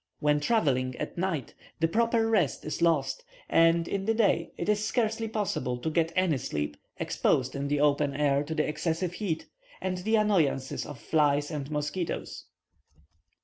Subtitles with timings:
[0.19, 4.83] When travelling at night the proper rest is lost, and in the day it is
[4.83, 9.45] scarcely possible to get any sleep, exposed in the open air to the excessive heat,
[9.79, 12.45] and the annoyances of flies and mosquitoes.